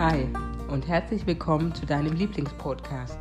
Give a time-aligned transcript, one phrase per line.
[0.00, 0.26] Hi
[0.70, 3.18] und herzlich willkommen zu deinem Lieblingspodcast.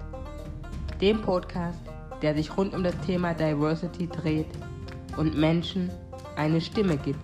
[1.01, 1.81] Dem Podcast,
[2.21, 4.47] der sich rund um das Thema Diversity dreht
[5.17, 5.91] und Menschen
[6.37, 7.19] eine Stimme gibt.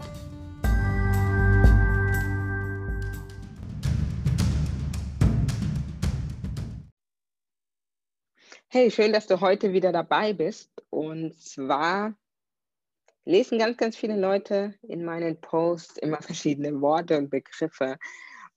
[8.68, 10.70] Hey, schön, dass du heute wieder dabei bist.
[10.90, 12.14] Und zwar
[13.24, 17.98] lesen ganz, ganz viele Leute in meinen Posts immer verschiedene Worte und Begriffe.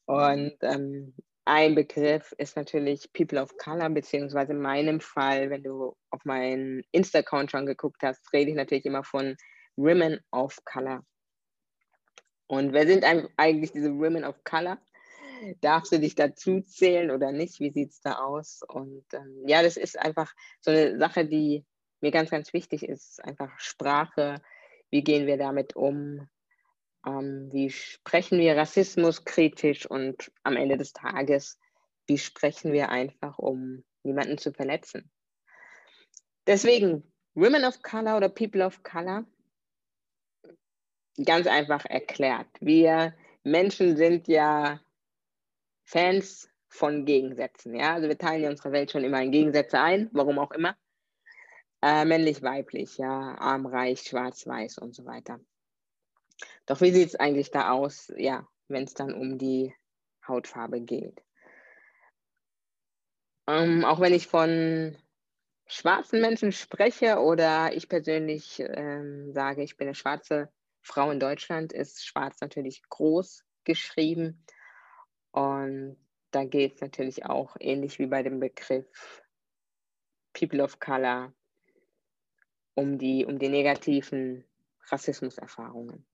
[0.08, 1.12] Und ähm,
[1.44, 6.82] ein Begriff ist natürlich People of Color, beziehungsweise in meinem Fall, wenn du auf meinen
[6.92, 9.36] Insta-Account schon geguckt hast, rede ich natürlich immer von
[9.76, 11.04] Women of Color.
[12.46, 13.04] Und wer sind
[13.36, 14.78] eigentlich diese Women of Color?
[15.60, 17.60] Darfst du dich dazu zählen oder nicht?
[17.60, 18.62] Wie sieht es da aus?
[18.66, 21.66] Und ähm, ja, das ist einfach so eine Sache, die
[22.00, 23.22] mir ganz, ganz wichtig ist.
[23.22, 24.40] Einfach Sprache.
[24.90, 26.26] Wie gehen wir damit um?
[27.07, 29.87] Ähm, wie sprechen wir Rassismus kritisch?
[29.87, 31.59] Und am Ende des Tages,
[32.07, 35.10] wie sprechen wir einfach, um niemanden zu verletzen?
[36.46, 37.02] Deswegen,
[37.35, 39.24] Women of Color oder People of Color,
[41.24, 42.49] ganz einfach erklärt.
[42.60, 44.80] Wir Menschen sind ja
[45.85, 47.74] Fans von Gegensätzen.
[47.74, 47.95] Ja?
[47.95, 50.77] Also wir teilen ja unsere Welt schon immer in Gegensätze ein, warum auch immer.
[51.80, 55.38] Äh, männlich, weiblich, ja, arm, reich, schwarz, weiß und so weiter.
[56.66, 59.74] Doch wie sieht es eigentlich da aus, ja, wenn es dann um die
[60.26, 61.22] Hautfarbe geht?
[63.46, 64.97] Ähm, auch wenn ich von
[65.66, 71.72] schwarzen Menschen spreche oder ich persönlich ähm, sage, ich bin eine schwarze Frau in Deutschland,
[71.72, 74.44] ist schwarz natürlich groß geschrieben.
[75.31, 75.97] Und
[76.31, 79.22] da geht es natürlich auch ähnlich wie bei dem Begriff
[80.32, 81.32] People of Color
[82.75, 84.44] um die, um die negativen
[84.91, 86.07] Rassismuserfahrungen.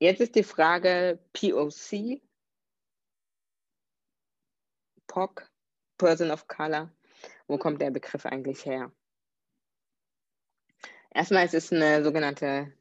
[0.00, 2.22] Jetzt ist die Frage POC,
[5.08, 5.50] POC,
[5.96, 6.92] Person of Color.
[7.48, 8.92] Wo kommt der Begriff eigentlich her?
[11.10, 12.72] Erstmal ist es eine sogenannte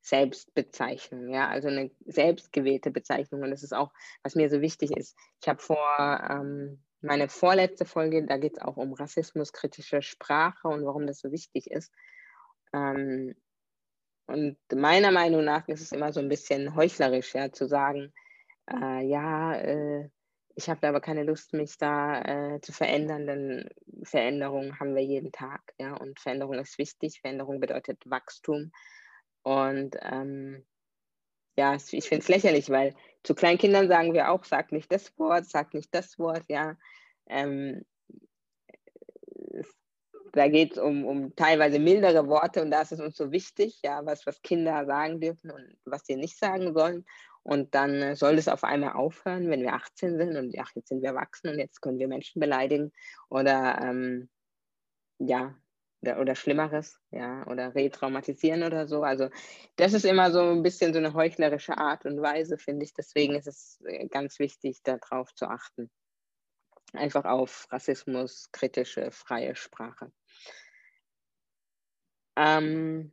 [0.00, 3.42] Selbstbezeichnung, ja, also eine selbstgewählte Bezeichnung.
[3.42, 5.16] Und das ist auch, was mir so wichtig ist.
[5.40, 10.84] Ich habe vor ähm, meine vorletzte Folge, da geht es auch um rassismuskritische Sprache und
[10.84, 11.92] warum das so wichtig ist.
[12.72, 13.36] Ähm,
[14.26, 18.12] und meiner Meinung nach ist es immer so ein bisschen heuchlerisch, ja, zu sagen,
[18.70, 20.08] äh, ja, äh,
[20.56, 23.68] ich habe aber keine Lust, mich da äh, zu verändern, denn
[24.04, 27.20] Veränderung haben wir jeden Tag, ja, und Veränderung ist wichtig.
[27.20, 28.70] Veränderung bedeutet Wachstum.
[29.42, 30.64] Und ähm,
[31.56, 35.16] ja, ich finde es lächerlich, weil zu kleinen Kindern sagen wir auch, sag nicht das
[35.18, 36.76] Wort, sag nicht das Wort, ja.
[37.26, 37.84] Ähm,
[40.34, 43.80] da geht es um, um teilweise mildere Worte und da ist es uns so wichtig,
[43.84, 47.04] ja, was, was Kinder sagen dürfen und was sie nicht sagen sollen.
[47.42, 50.88] Und dann äh, soll es auf einmal aufhören, wenn wir 18 sind und ach, jetzt
[50.88, 52.90] sind wir erwachsen und jetzt können wir Menschen beleidigen
[53.28, 54.28] oder ähm,
[55.18, 55.54] ja,
[56.02, 59.02] oder, oder Schlimmeres, ja, oder retraumatisieren oder so.
[59.02, 59.28] Also
[59.76, 62.94] das ist immer so ein bisschen so eine heuchlerische Art und Weise, finde ich.
[62.94, 65.90] Deswegen ist es äh, ganz wichtig, darauf zu achten.
[66.92, 70.12] Einfach auf Rassismus, kritische, freie Sprache.
[72.36, 73.12] Ähm,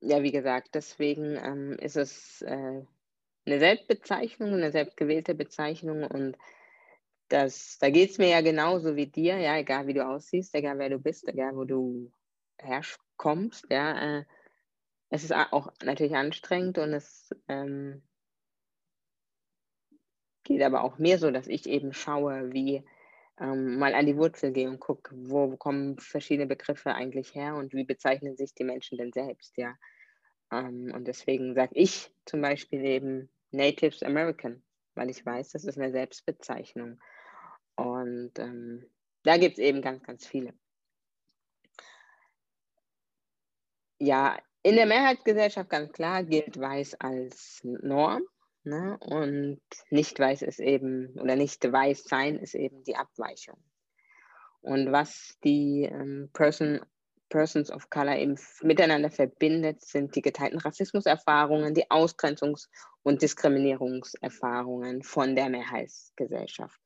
[0.00, 2.82] ja, wie gesagt, deswegen ähm, ist es äh,
[3.46, 6.36] eine Selbstbezeichnung, eine selbstgewählte Bezeichnung und
[7.28, 10.78] das, da geht es mir ja genauso wie dir, ja, egal wie du aussiehst, egal
[10.78, 12.10] wer du bist, egal wo du
[12.58, 14.18] herkommst, ja.
[14.20, 14.24] Äh,
[15.10, 18.02] es ist auch natürlich anstrengend und es ähm,
[20.44, 22.84] geht aber auch mir so, dass ich eben schaue, wie
[23.40, 27.72] ähm, mal an die Wurzel gehe und gucke, wo, kommen verschiedene Begriffe eigentlich her und
[27.72, 29.74] wie bezeichnen sich die Menschen denn selbst, ja.
[30.52, 34.62] Ähm, und deswegen sage ich zum Beispiel eben Natives American,
[34.94, 37.00] weil ich weiß, das ist eine Selbstbezeichnung.
[37.76, 38.84] Und ähm,
[39.22, 40.52] da gibt es eben ganz, ganz viele.
[43.98, 48.22] Ja, in der Mehrheitsgesellschaft ganz klar gilt Weiß als Norm.
[48.62, 48.98] Ne?
[49.00, 49.60] Und
[49.90, 53.56] nicht weiß ist eben, oder nicht weiß sein ist eben die Abweichung.
[54.60, 56.80] Und was die ähm, Person,
[57.30, 62.68] Persons of Color eben miteinander verbindet, sind die geteilten Rassismuserfahrungen, die Ausgrenzungs-
[63.02, 66.80] und Diskriminierungserfahrungen von der Mehrheitsgesellschaft.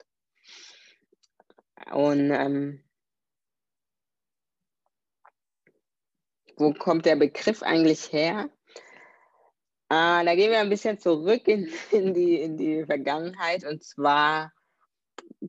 [1.93, 2.85] Und ähm,
[6.57, 8.49] wo kommt der Begriff eigentlich her?
[9.95, 13.65] Äh, da gehen wir ein bisschen zurück in, in, die, in die Vergangenheit.
[13.65, 14.53] Und zwar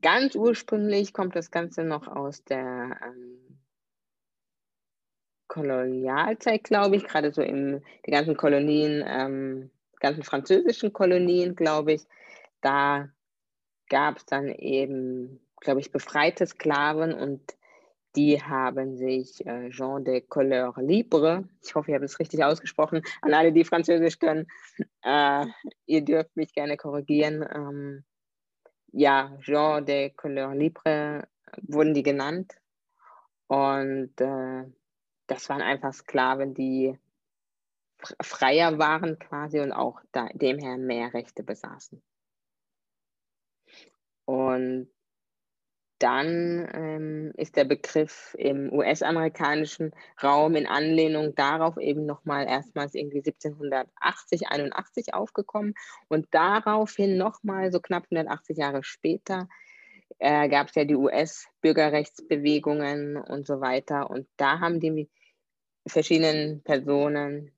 [0.02, 3.60] ganz ursprünglich kommt das Ganze noch aus der ähm,
[5.48, 12.04] Kolonialzeit, glaube ich, gerade so in die ganzen Kolonien ähm, ganzen französischen Kolonien, glaube ich,
[12.62, 13.10] da
[13.90, 17.42] gab es dann eben, glaube ich, befreite Sklaven und
[18.16, 23.02] die haben sich äh, Jean de Couleur Libre, ich hoffe, ich habe es richtig ausgesprochen,
[23.22, 24.48] an alle, die Französisch können,
[25.04, 25.46] äh,
[25.86, 27.46] ihr dürft mich gerne korrigieren.
[27.54, 28.04] Ähm,
[28.92, 31.28] ja, Jean de Couleur Libre
[31.62, 32.54] wurden die genannt.
[33.48, 34.64] Und äh,
[35.28, 36.98] das waren einfach Sklaven, die
[38.22, 42.02] freier waren quasi und auch da, demher mehr Rechte besaßen.
[44.26, 44.90] Und
[46.00, 53.20] dann ähm, ist der Begriff im US-amerikanischen Raum in Anlehnung darauf eben nochmal erstmals irgendwie
[53.20, 55.74] 1780, 81 aufgekommen.
[56.10, 59.48] Und daraufhin nochmal so knapp 180 Jahre später
[60.20, 64.10] äh, gab es ja die US-Bürgerrechtsbewegungen und so weiter.
[64.10, 65.10] Und da haben die
[65.88, 67.52] verschiedenen Personen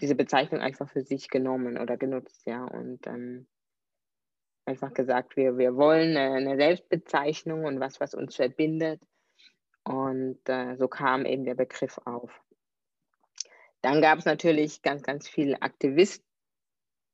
[0.00, 2.64] diese Bezeichnung einfach für sich genommen oder genutzt, ja.
[2.64, 3.46] Und ähm,
[4.68, 9.00] einfach gesagt, wir, wir wollen eine Selbstbezeichnung und was, was uns verbindet.
[9.82, 12.30] Und äh, so kam eben der Begriff auf.
[13.80, 16.24] Dann gab es natürlich ganz, ganz viele Aktivisten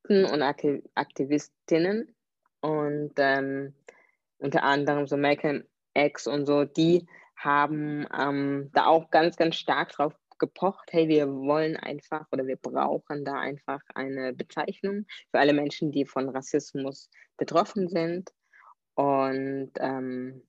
[0.09, 2.15] und Aktivistinnen
[2.61, 3.75] und ähm,
[4.39, 5.65] unter anderem so Malcolm
[5.95, 11.29] X und so, die haben ähm, da auch ganz, ganz stark drauf gepocht, hey, wir
[11.29, 17.11] wollen einfach oder wir brauchen da einfach eine Bezeichnung für alle Menschen, die von Rassismus
[17.37, 18.33] betroffen sind.
[18.95, 20.47] Und ähm,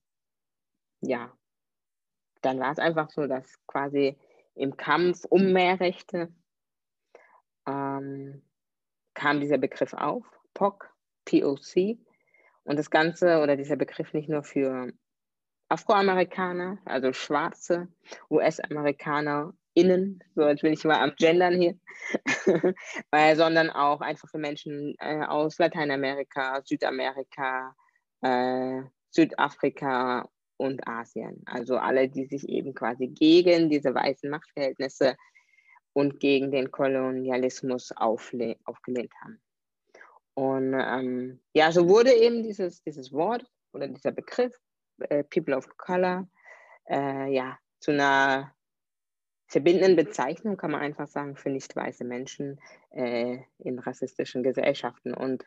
[1.02, 1.32] ja,
[2.42, 4.18] dann war es einfach so, dass quasi
[4.56, 6.34] im Kampf um mehr Rechte
[7.68, 8.44] ähm,
[9.14, 10.90] kam dieser Begriff auf, POC,
[11.26, 11.98] POC.
[12.64, 14.92] Und das Ganze oder dieser Begriff nicht nur für
[15.70, 17.88] Afroamerikaner, also schwarze
[18.30, 21.78] US-Amerikaner innen, so als bin ich mal am Gendern hier,
[23.12, 27.76] äh, sondern auch einfach für Menschen äh, aus Lateinamerika, Südamerika,
[28.22, 28.82] äh,
[29.12, 31.44] Südafrika und Asien.
[31.46, 35.18] Also alle, die sich eben quasi gegen diese weißen Machtverhältnisse
[35.94, 39.42] und gegen den Kolonialismus aufgelehnt haben.
[40.34, 44.54] Und ähm, ja, so wurde eben dieses, dieses Wort oder dieser Begriff
[45.10, 46.28] äh, People of Color
[46.90, 48.55] äh, ja, zu einer
[49.48, 52.60] verbindenden Bezeichnung, kann man einfach sagen, für nicht weiße Menschen
[52.92, 55.14] äh, in rassistischen Gesellschaften.
[55.14, 55.46] Und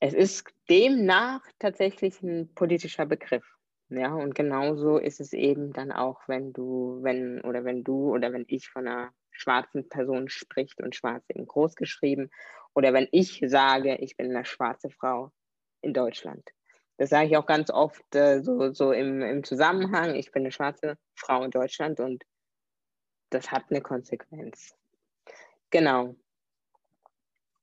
[0.00, 3.44] es ist demnach tatsächlich ein politischer Begriff.
[3.88, 8.32] Ja, und genauso ist es eben dann auch, wenn du, wenn oder wenn du oder
[8.32, 12.30] wenn ich von einer schwarzen Person spricht und schwarz eben groß geschrieben
[12.74, 15.30] oder wenn ich sage, ich bin eine schwarze Frau
[15.82, 16.42] in Deutschland.
[16.98, 20.14] Das sage ich auch ganz oft äh, so, so im, im Zusammenhang.
[20.14, 22.24] Ich bin eine schwarze Frau in Deutschland und
[23.30, 24.74] das hat eine Konsequenz.
[25.70, 26.14] Genau.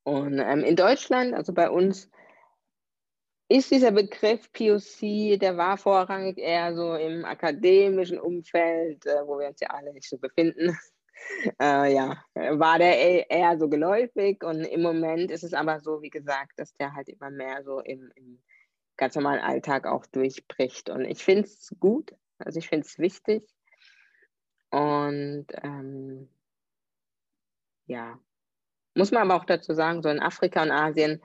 [0.04, 2.10] Und ähm, in Deutschland, also bei uns,
[3.50, 9.48] ist dieser Begriff POC, der war vorrangig eher so im akademischen Umfeld, äh, wo wir
[9.48, 10.78] uns ja alle nicht so befinden.
[11.62, 16.12] äh, ja, war der eher so geläufig und im Moment ist es aber so, wie
[16.12, 18.42] gesagt, dass der halt immer mehr so im, im
[19.00, 20.90] ganz normalen Alltag auch durchbricht.
[20.90, 23.44] Und ich finde es gut, also ich finde es wichtig.
[24.70, 26.30] Und ähm,
[27.88, 28.20] ja,
[28.94, 31.22] muss man aber auch dazu sagen, so in Afrika und Asien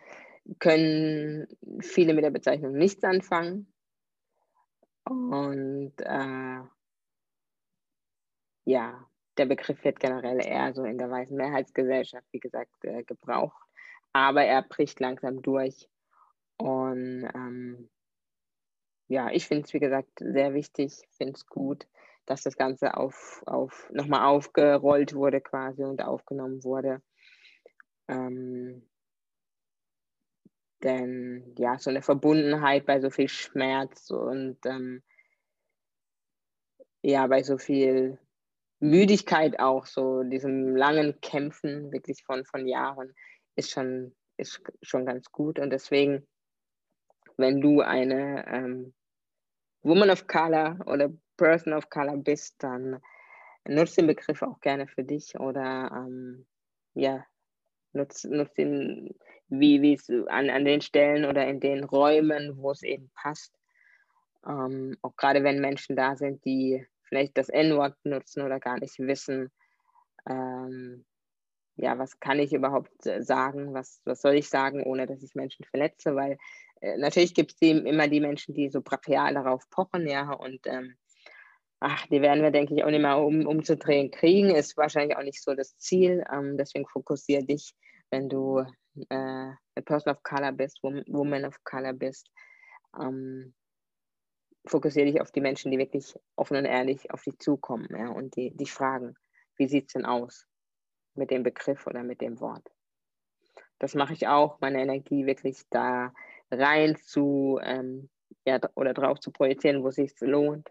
[0.61, 1.49] können
[1.81, 3.73] viele mit der Bezeichnung nichts anfangen.
[5.05, 6.61] Und äh,
[8.65, 13.61] ja, der Begriff wird generell eher so in der weißen Mehrheitsgesellschaft, wie gesagt, äh, gebraucht.
[14.13, 15.89] Aber er bricht langsam durch
[16.57, 17.91] und ähm,
[19.09, 21.87] ja, ich finde es, wie gesagt, sehr wichtig, finde es gut,
[22.27, 27.03] dass das Ganze auf, auf, nochmal aufgerollt wurde quasi und aufgenommen wurde.
[28.09, 28.89] Ähm,
[30.83, 35.03] denn ja, so eine Verbundenheit bei so viel Schmerz und ähm,
[37.03, 38.19] ja, bei so viel
[38.81, 43.15] Müdigkeit auch, so diesem langen Kämpfen wirklich von, von Jahren,
[43.57, 45.59] ist schon, ist schon ganz gut.
[45.59, 46.27] Und deswegen
[47.37, 48.95] wenn du eine ähm,
[49.83, 53.01] Woman of Color oder Person of Color bist, dann
[53.67, 56.47] nutzt den Begriff auch gerne für dich oder ähm,
[56.95, 57.25] ja,
[57.93, 59.15] nutzt, nutzt ihn
[59.49, 63.55] wie es an, an den Stellen oder in den Räumen, wo es eben passt.
[64.47, 68.99] Ähm, auch gerade wenn Menschen da sind, die vielleicht das N-Wort nutzen oder gar nicht
[68.99, 69.51] wissen,
[70.29, 71.05] ähm,
[71.77, 75.65] ja, was kann ich überhaupt sagen, was, was soll ich sagen, ohne dass ich Menschen
[75.65, 76.37] verletze, weil äh,
[76.97, 80.97] natürlich gibt es immer die Menschen, die so brachial darauf pochen, ja, und ähm,
[81.81, 84.55] ach, die werden wir, denke ich, auch nicht mehr um, umzudrehen kriegen.
[84.55, 86.25] Ist wahrscheinlich auch nicht so das Ziel.
[86.33, 87.75] Ähm, deswegen fokussiere dich,
[88.11, 88.61] wenn du
[89.09, 92.31] äh, eine Person of Color bist, Woman of Color bist.
[92.99, 93.55] Ähm,
[94.67, 98.35] fokussiere dich auf die Menschen, die wirklich offen und ehrlich auf dich zukommen ja, und
[98.37, 99.15] die dich fragen,
[99.57, 100.47] wie sieht es denn aus
[101.15, 102.67] mit dem Begriff oder mit dem Wort.
[103.79, 106.15] Das mache ich auch, meine Energie wirklich da
[106.59, 108.09] rein zu ähm,
[108.47, 110.71] ja, oder drauf zu projizieren, wo es sich lohnt.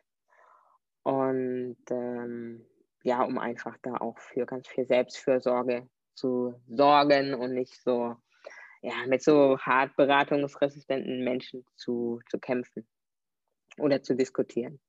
[1.04, 2.66] Und ähm,
[3.04, 8.16] ja, um einfach da auch für ganz viel Selbstfürsorge zu sorgen und nicht so
[8.84, 12.86] ja, mit so hart beratungsresistenten Menschen zu, zu kämpfen
[13.78, 14.80] oder zu diskutieren.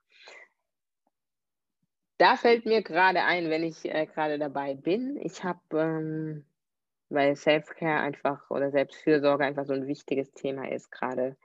[2.19, 6.45] Da fällt mir gerade ein, wenn ich äh, gerade dabei bin, ich habe, ähm,
[7.14, 11.37] weil Self-Care einfach oder Selbstfürsorge einfach so ein wichtiges Thema ist, gerade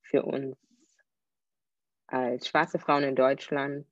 [0.00, 0.56] für uns
[2.06, 3.86] als schwarze Frauen in Deutschland,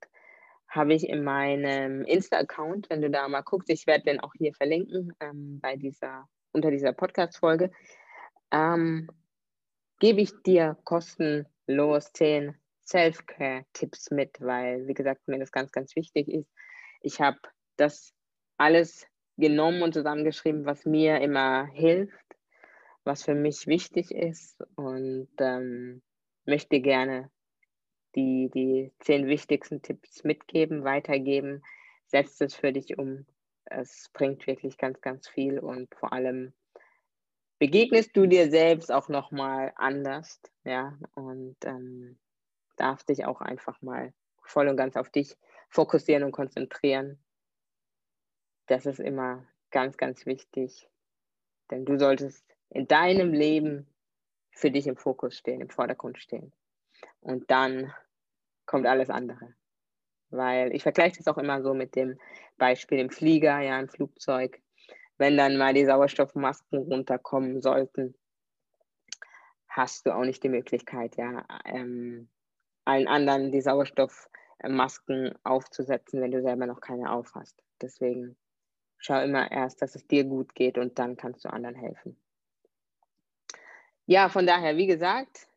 [0.68, 4.54] habe ich in meinem Insta-Account, wenn du da mal guckst, ich werde den auch hier
[4.54, 7.70] verlinken ähm, bei dieser, unter dieser Podcast-Folge,
[8.50, 9.08] ähm,
[9.98, 16.28] gebe ich dir kostenlos zehn Self-Care-Tipps mit, weil, wie gesagt, mir das ganz, ganz wichtig
[16.28, 16.50] ist.
[17.00, 17.38] Ich habe
[17.76, 18.14] das
[18.56, 22.36] alles genommen und zusammengeschrieben, was mir immer hilft,
[23.04, 26.02] was für mich wichtig ist und ähm,
[26.44, 27.30] möchte gerne
[28.14, 31.62] die, die zehn wichtigsten Tipps mitgeben, weitergeben.
[32.06, 33.26] Setz es für dich um.
[33.64, 36.52] Es bringt wirklich ganz, ganz viel und vor allem
[37.58, 42.18] begegnest du dir selbst auch nochmal anders, ja, und ähm,
[42.76, 44.12] darfst dich auch einfach mal
[44.42, 45.36] voll und ganz auf dich
[45.68, 47.18] fokussieren und konzentrieren.
[48.66, 50.88] Das ist immer ganz, ganz wichtig,
[51.70, 53.86] denn du solltest in deinem Leben
[54.50, 56.52] für dich im Fokus stehen, im Vordergrund stehen.
[57.20, 57.92] Und dann
[58.66, 59.54] kommt alles andere.
[60.30, 62.18] Weil ich vergleiche das auch immer so mit dem
[62.56, 64.60] Beispiel im Flieger, ja, im Flugzeug.
[65.18, 68.14] Wenn dann mal die Sauerstoffmasken runterkommen sollten,
[69.68, 72.28] hast du auch nicht die Möglichkeit, ja, ähm,
[72.84, 77.62] allen anderen die Sauerstoffmasken aufzusetzen, wenn du selber noch keine aufhast.
[77.80, 78.36] Deswegen
[79.02, 82.16] schau immer erst, dass es dir gut geht und dann kannst du anderen helfen.
[84.06, 85.48] Ja, von daher, wie gesagt,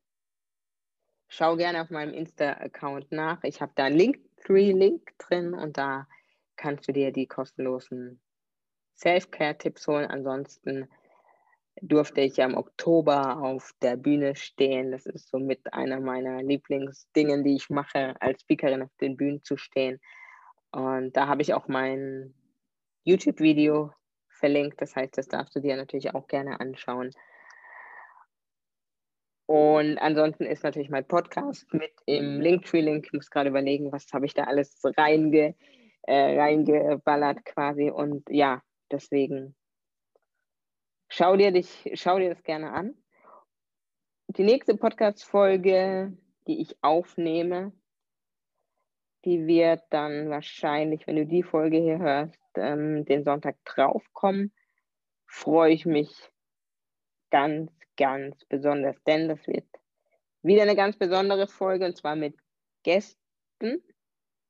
[1.28, 3.44] schau gerne auf meinem Insta-Account nach.
[3.44, 6.08] Ich habe da einen Linktree-Link drin und da
[6.56, 8.20] kannst du dir die kostenlosen
[8.98, 10.10] Self-Care-Tipps holen.
[10.10, 10.90] Ansonsten
[11.82, 14.92] durfte ich ja im Oktober auf der Bühne stehen.
[14.92, 19.44] Das ist so mit einer meiner Lieblingsdingen, die ich mache, als Speakerin auf den Bühnen
[19.44, 20.00] zu stehen.
[20.72, 22.34] Und da habe ich auch mein
[23.06, 23.94] YouTube-Video
[24.28, 24.82] verlinkt.
[24.82, 27.12] Das heißt, das darfst du dir natürlich auch gerne anschauen.
[29.48, 33.06] Und ansonsten ist natürlich mein Podcast mit im Linktree-Link.
[33.06, 35.56] Ich muss gerade überlegen, was habe ich da alles reinge,
[36.02, 37.92] äh, reingeballert quasi.
[37.92, 39.56] Und ja, deswegen
[41.10, 42.96] schau dir, dich, schau dir das gerne an.
[44.30, 47.72] Die nächste Podcast-Folge, die ich aufnehme,
[49.26, 54.54] die wird dann wahrscheinlich, wenn du die Folge hier hörst, ähm, den Sonntag draufkommen.
[55.26, 56.32] Freue ich mich
[57.32, 59.66] ganz, ganz besonders, denn das wird
[60.44, 62.36] wieder eine ganz besondere Folge und zwar mit
[62.84, 63.84] Gästen.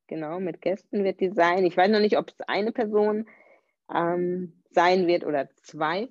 [0.07, 1.65] Genau, mit Gästen wird die sein.
[1.65, 3.27] Ich weiß noch nicht, ob es eine Person
[3.93, 6.09] ähm, sein wird oder zwei.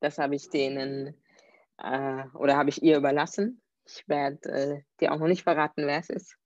[0.00, 1.20] Das habe ich denen
[1.78, 3.60] äh, oder habe ich ihr überlassen.
[3.84, 6.38] Ich werde äh, dir auch noch nicht verraten, wer es ist.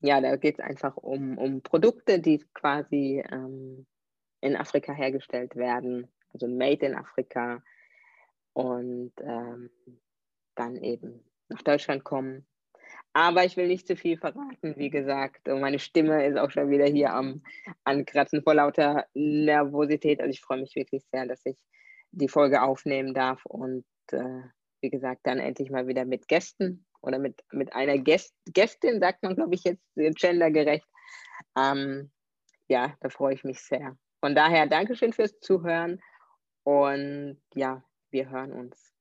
[0.00, 3.86] ja, da geht es einfach um, um Produkte, die quasi ähm,
[4.40, 7.62] in Afrika hergestellt werden, also made in Afrika
[8.52, 9.70] und ähm,
[10.54, 12.46] dann eben nach Deutschland kommen
[13.18, 15.48] aber ich will nicht zu viel verraten, wie gesagt.
[15.48, 17.42] Und meine Stimme ist auch schon wieder hier am
[17.82, 20.20] Ankratzen vor lauter Nervosität.
[20.20, 21.56] Also ich freue mich wirklich sehr, dass ich
[22.12, 24.42] die Folge aufnehmen darf und äh,
[24.80, 29.24] wie gesagt, dann endlich mal wieder mit Gästen oder mit, mit einer Gäst, Gästin, sagt
[29.24, 30.86] man, glaube ich, jetzt gendergerecht.
[31.58, 32.12] Ähm,
[32.68, 33.98] ja, da freue ich mich sehr.
[34.20, 36.00] Von daher, Dankeschön fürs Zuhören
[36.62, 37.82] und ja,
[38.12, 38.94] wir hören uns.